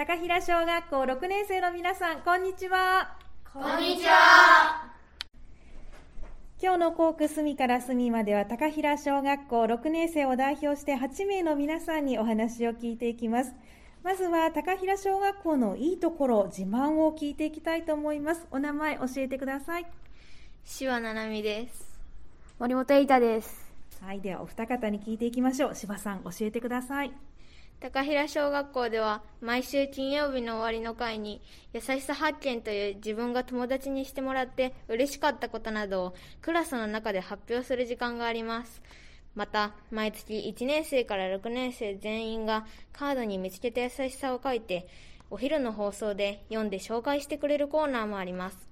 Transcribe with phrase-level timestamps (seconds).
[0.00, 3.18] 高平小学校6年生の皆さんこんにちは。
[3.52, 4.94] こんにちは。
[6.58, 13.52] 今日の校区隅から隅までは高平小学校6年生を代表して8名の皆さんにお話を聞いていきます。
[14.02, 18.46] まずは高平小学校のいいところ自慢を聞いていきたいと思います。
[18.50, 19.86] お名前教えてください。
[20.64, 22.00] 柴七海です。
[22.58, 23.70] 森本瑛太です。
[24.00, 25.74] はいではお二方に聞いていきましょう。
[25.74, 27.12] 柴さん教えてください
[27.80, 31.40] 高平小学校では毎週金曜日の終わりの会に
[31.72, 38.82] 優しさ発見という自分が友達にしてもらって嬉しかったことなどをクラスの中で発表する時間があります。
[39.34, 44.86] また毎月1年生から6年生全員がカードに見つけた優しさを書いて
[45.30, 48.68] お昼の放送で読んで紹介してくれるコーナーもあります。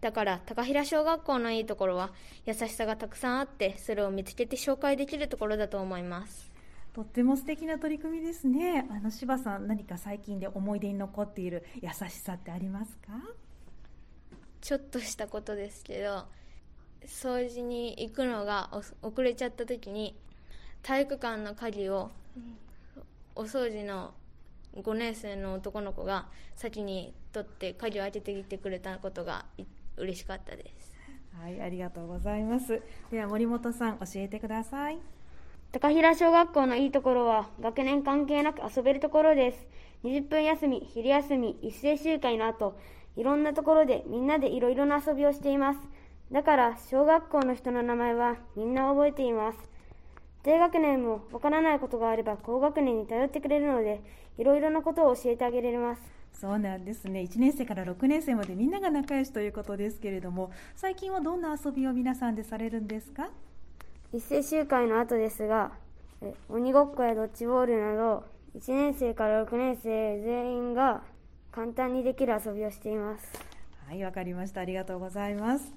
[0.00, 2.12] だから高平小学校のいいところは
[2.46, 6.51] 優しさがたくさんあってそれを見つけて紹介できるところだと思います。
[6.94, 8.86] とっても素敵な取り組みですね。
[8.90, 13.12] あの柴さん、何か最近で思い出に残っている優しさってありますか？
[14.60, 16.26] ちょっとしたことですけど、
[17.06, 18.70] 掃除に行くのが
[19.02, 20.16] 遅れちゃった時に
[20.82, 22.10] 体育館の鍵を
[23.34, 24.12] お掃除の
[24.76, 29.46] 5年生の男の子が先に取って鍵を開けてきてくれたことが
[29.96, 30.92] 嬉しかったです。
[31.40, 32.82] はい、ありがとうございます。
[33.10, 34.98] では森本さん教えてください。
[35.72, 39.66] 高平小学校のいいところは学年関係なく遊べるところです。
[40.04, 42.76] 20分休み、昼休み、一斉集会の後、
[43.16, 45.80] いろんなところでみんなでいろいろな遊びをしています。
[46.30, 49.58] だから小学校の人の名前はみんな覚えています。
[50.42, 54.02] 低学年もわからないことがあれば高学年に頼ってくれるので、
[54.36, 56.02] いろいろなことを教えてあげられます。
[56.38, 57.20] そうなんですね。
[57.20, 63.30] 1年生から6年生までみんなが仲良しということですけれども、最近はどんな遊びを皆さんでされるんですか？
[64.14, 65.72] 一斉集会の後ですが、
[66.50, 71.02] 鬼ごっこやドッジボールなど、1年生から6年生全員が
[71.50, 73.26] 簡単にできる遊びをしています。
[73.88, 74.60] はい、わかりました。
[74.60, 75.72] ありがとうございます。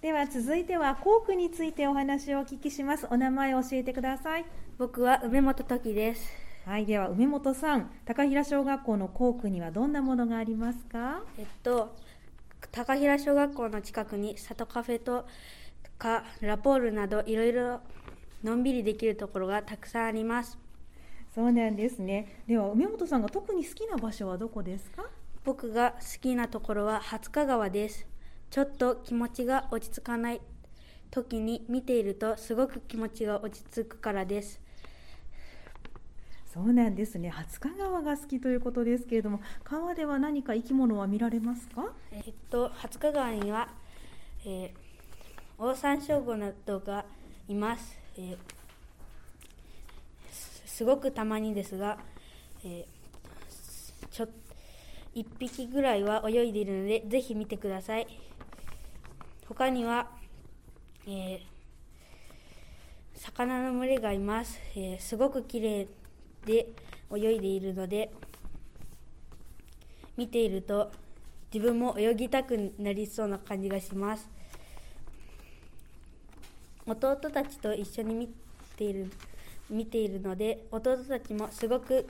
[0.00, 3.06] では続いては校区についてお話をお聞きします。
[3.08, 4.44] お名前を教えてください。
[4.76, 6.28] 僕は梅本時です。
[6.66, 11.22] はい、では梅本さん、高平小学校の校区にはどんなものがありますか？
[11.38, 11.94] えっと、
[12.72, 15.24] 高平小学校の近くに里カフェと
[16.02, 17.80] かラポールなどいろいろ
[18.42, 20.58] のんびりできるところがたくさんあります。
[21.32, 22.42] そうなんですね。
[22.48, 25.04] では梅本さんが特に好きな場所はどこですか？
[25.44, 28.06] 僕が好きなところは廿日川です。
[28.50, 30.40] ちょっと気持ちが落ち着かない。
[31.10, 34.60] 時に見ているとすごく気持ちが落ち着くからです。
[36.52, 37.30] そうなんですね。
[37.30, 41.92] 廿日川が好きということですけれども川では何か生き物は見られますか？
[42.10, 43.68] えっと廿日川には、
[44.44, 44.81] えー、
[45.58, 47.04] オオサンショウウオなどが
[47.48, 48.36] います、えー、
[50.66, 51.98] すごくたまにですが、
[52.64, 54.28] えー、ちょ
[55.14, 58.06] 1匹ぐらいは泳いでいるのでぜひ見てください。
[59.46, 60.08] 他には、
[61.06, 61.40] えー、
[63.14, 65.88] 魚の群れがいます、えー、すごく綺麗
[66.46, 66.68] で
[67.14, 68.10] 泳いでいるので
[70.16, 70.90] 見ていると
[71.52, 74.30] 自分も泳ぎたくなりそうな感じがします。
[76.86, 78.28] 弟たちと一緒に見
[78.76, 79.10] ている
[79.70, 82.06] 見ているので弟たちもすごく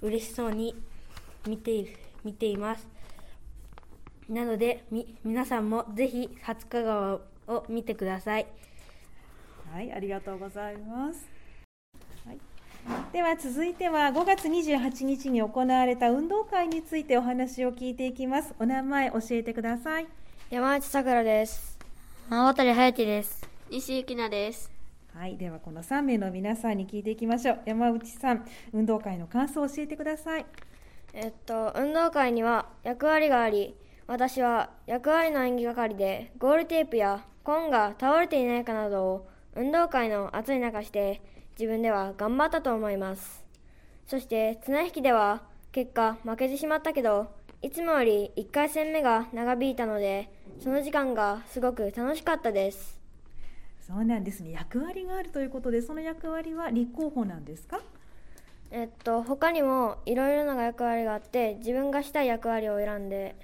[0.00, 0.74] 嬉しそうに
[1.46, 2.86] 見ている見ています。
[4.28, 8.46] なのでみ皆さんもぜひ廿日川を見てください。
[9.72, 11.28] はいありがとうございます、
[12.26, 12.38] はい、
[13.12, 18.54] では続いては5月28日に行われた運動会についてお話を聞いていきます。
[18.58, 20.06] お名前教えてください。
[20.50, 21.78] 山内さくらです。
[22.28, 24.68] 渡隼人です西ゆきなです。
[25.14, 27.60] はいではこの3名の皆さんに聞いていきましょう。
[27.66, 30.46] 山内さん運動会の感想を教えてください。
[31.12, 33.76] えっと運動会には役割があり
[34.08, 41.22] 私は役割の演技係でゴールテープやコンが倒れていないかなどを運動会の暑い中して
[41.56, 43.44] 自分では頑張ったと思います。
[44.04, 47.30] そして綱引きでは結果負けてしまったけど
[47.62, 50.28] いつもより1回戦目が長引いたので
[50.58, 52.99] その時間がすごく楽しかったです
[53.92, 54.52] そうなんですね。
[54.52, 57.80] 役割があるということでその役割は立候補なんですか？
[58.70, 63.34] えっと他にもいろいろな役割があって自分がしたい役割を選んで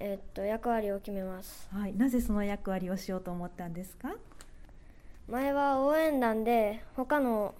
[0.00, 1.68] えっと役割を決めます。
[1.70, 1.94] はい。
[1.94, 4.14] なぜその役割をしようと思ったんですか？
[5.28, 7.54] 前は応援団で他の、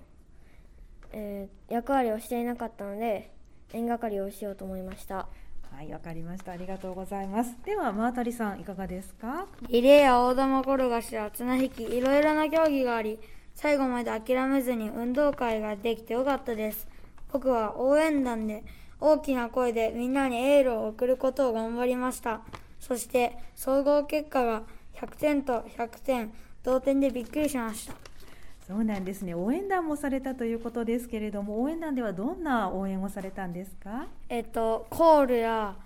[1.12, 3.31] えー、役割をしていなかったので
[3.75, 5.28] 演係をしようと思いました
[5.75, 6.53] はい、わかりました。
[6.53, 7.56] ありがとうございます。
[7.65, 9.47] では、真渡さん、いかがですか？
[9.69, 13.19] リレーや大玉転がしや綱引き、いろいろな競技があり、
[13.55, 16.87] 最後まで諦めずに運動会ができてよかったです。
[17.32, 18.62] 僕は応援団で
[19.00, 22.43] 大きな声でみんなにエールを送ることを頑張りました。
[22.79, 24.62] そして総合結果が
[24.94, 26.32] 100点と100点
[26.62, 27.94] 同点でびっくりしました。
[28.66, 29.34] そうなんですね。
[29.34, 34.06] 応援団もされたということですけれども、応援団ではどんな応援をされたんですか？
[34.28, 35.76] えっと、コールや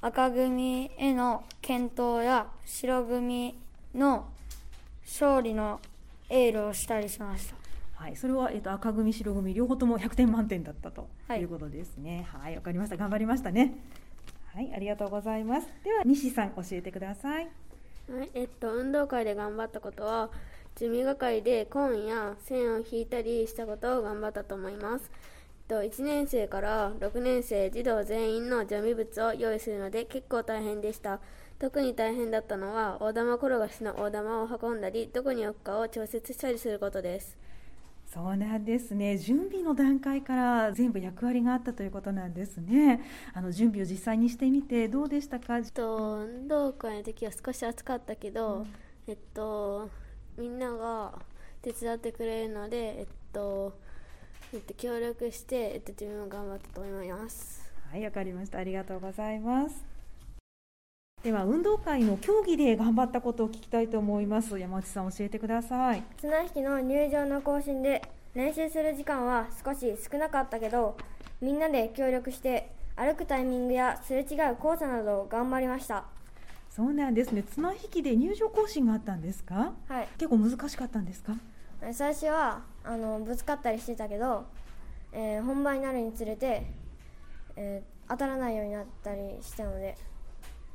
[0.00, 3.58] 赤組への健闘や白組
[3.94, 4.28] の
[5.04, 5.80] 勝利の
[6.28, 7.56] エールをしたりしました。
[7.96, 12.26] はい、それは、えっと、赤組、白組、両方とも100点満点だったとはいいうことですね。
[12.32, 12.96] はい、わ、かりました。
[12.96, 13.74] 頑張りましたね。
[14.54, 15.66] はい、ありがとうございます。
[15.84, 17.48] では、西さん、教えてください。
[18.08, 20.30] はい、えっと、運動会で頑張ったことは、
[20.76, 25.10] 準備係でコーンや線を引いたりしたことを頑張ったと思います。
[25.68, 31.20] えっと、1年生から6年生児童全員の準備物を用意するので結構大変でした。
[31.58, 37.36] 特に大変だったのは、大玉転がしの大玉を運んだり、どこに置くかを調節したりすることです。
[38.06, 39.18] そうなんですね。
[39.18, 43.02] 準備の段階から全部役割があったということなんですね。
[43.34, 45.62] あの準備を実際にしてみてどうでしたか？
[45.62, 45.96] と、
[46.26, 48.66] 運動会の時は少し暑かったけど、
[49.06, 49.90] えっと、
[50.40, 51.12] みんなが
[51.62, 53.72] 手伝ってくれるので、えっと、
[54.52, 57.70] えっと、協力して、えっと、自分も頑張ったと思います。
[57.90, 58.58] はい、わかりました。
[58.58, 59.84] ありがとうございます。
[61.22, 64.58] では、運動会の競技で頑張ったことを聞きたいと思います。
[64.58, 66.02] 山内さん、教えてください。
[66.18, 68.02] 綱引きの入場の更新で
[68.32, 70.96] 練習する時間は少し少なかったけど
[71.40, 76.04] みんなで協力して歩くタイミングやすれ違う交差などを頑張りました
[76.70, 77.42] そうなんですね。
[77.42, 79.72] 綱引きで入場行進があったんですか？
[79.88, 81.34] はい結構難しかったんですか？
[81.92, 84.44] 最初はあのぶつかったりしてたけど、
[85.12, 86.64] えー本番になるにつれて、
[87.56, 89.96] えー当たらないようになったりしたので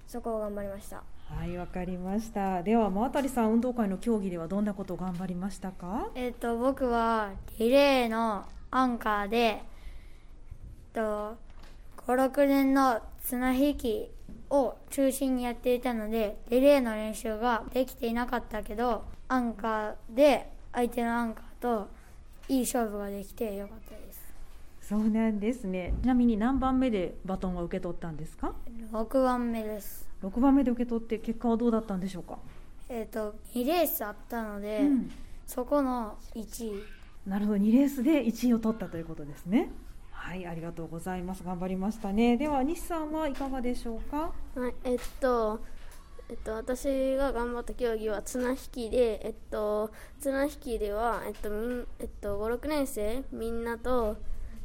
[0.08, 2.64] そこを頑張りましたはい、わかりました。
[2.64, 6.10] では、真渡さん、運動会の競技ではどんなことを頑張りましたか？
[6.16, 9.62] えっと、僕はリレーのアンカーで、えっ
[10.94, 11.36] と、
[12.08, 14.10] 5、6年の綱引き
[14.50, 21.88] を中心にやっていたので、リレーの練習ができていなかったけど、アンカーで相手のアンカーと
[22.48, 24.22] いい勝負ができてよかったです。
[24.82, 25.94] そうなんですね。
[26.04, 28.54] ちなみに何番目でバトンは受け取ったんですか
[28.92, 30.08] ？6番目です。
[30.24, 32.38] 6番目で受け取って結果はどうだったんでしょうか？
[32.88, 35.12] えっと、2レースあったので、うん
[35.48, 36.84] そこの1位。
[37.28, 39.70] なるほど、2レースで1位を取ったということですね。
[40.26, 41.44] はい、ありがとうございます。
[41.44, 42.36] 頑張りましたね。
[42.36, 44.32] では、西さんはいかがでしょうか？
[44.56, 45.60] はい、えっと、
[46.28, 54.18] えっと、私が頑張った競技は綱引きで、えっと、綱引きでは、えっと、みん、えっと、5、6年生みんなと、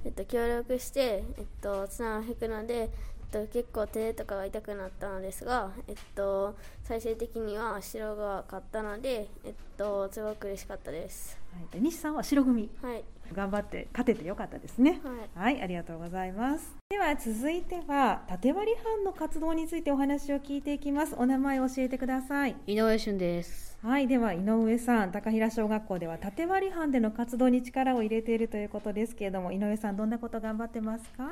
[0.07, 2.89] えっと、協力して、えっと、綱を引くので、
[3.31, 11.39] と、結構手とかが痛くなったのですが、えっと、最終的には白が勝ったので、えっと、すごく嬉しかったです。
[11.53, 12.71] はい、で西さんは白組。
[12.83, 13.03] はい。
[13.33, 15.01] 頑張って勝ててよかったですね。
[15.37, 16.75] はいはい、ありがとうございます。
[16.91, 21.15] では続いては縦割り班の活動についてお話を聞いていきます。
[21.17, 22.57] お名前を教えてください。
[22.67, 23.79] 井上俊です。
[23.85, 31.31] はい、では井上さん、高平小学校では縦割り班での活動に力を入れているということですけれども、井上さんどんなこと頑張ってますか？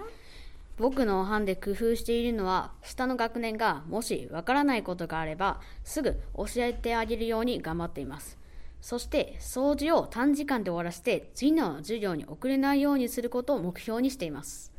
[0.78, 8.38] 僕の班で工夫しているのは、下の学年がもしわからないことがあれば、すぐ教えてあげるように頑張っています。
[8.80, 14.72] そして、掃除を短時間で終わらせて、次の授業に遅れないようにすることを目標にしています。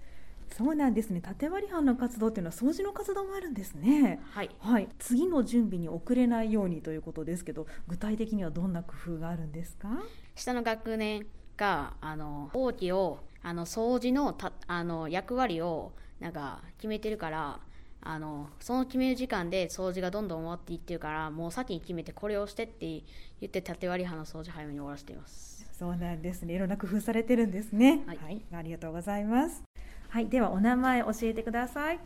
[0.47, 1.21] そうなんですね。
[1.21, 4.19] 縦割り班の活動っていうのは掃除の活動もあるんですね。
[4.31, 4.49] はい。
[4.59, 9.89] はい、次の準備に遅れないようにということですけど、具体的にはどんな工夫があるんですか？
[10.33, 17.59] 下の学年が、あの、大きを、あの、掃除のた、あの、役割を、なんか、決めてるから、
[18.01, 23.03] あの、その決める時間で掃除がどんどん終わっていってるから、もう先に決めてこれをしてって
[23.41, 25.69] 言って、縦割り班の掃除早めに終わらせています。
[25.77, 26.53] そうなんですね。
[26.53, 28.03] いろんな工夫されてるんですね。
[28.05, 29.63] はいありがとうございます。
[30.09, 31.99] はい、ではお名前教えてください。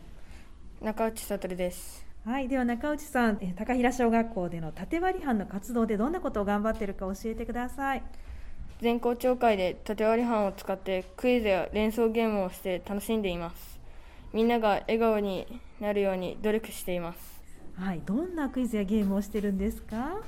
[0.80, 2.06] 中内悟です。
[2.24, 8.02] はい、では中内さん、えー高平小学校での縦割り班の活動でどんなことを頑張っているか教えてください。
[8.84, 13.80] 全校長会で縦割り班を使ってクイズや連想ゲームをして楽しんでいます。
[14.34, 15.46] みんなが笑顔に
[15.80, 17.42] なるように努力しています。
[17.76, 20.20] はい、どんなクイズやゲームをしてるんですか？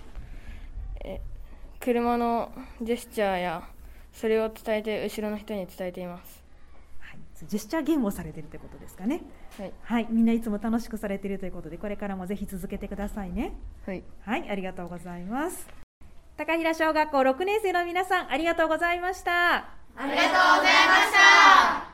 [1.80, 3.68] 車のジェスチャーや
[4.14, 6.42] それを伝えて後ろの人に伝えています。
[6.98, 9.20] はい、ジェスチャーゲームをされてるってことですかね。
[9.58, 9.72] はい。
[9.82, 13.52] はい、みんないつも楽しくされているということで、これからもぜひ続けてくださいね。
[13.84, 14.02] はい。
[14.22, 15.85] はい、ありがとうございます。
[16.36, 19.54] 高平小学校6年生の皆さん、ありがとうございました。
[19.54, 21.76] ありがとうございました